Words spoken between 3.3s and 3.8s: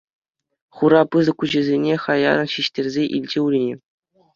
Урине.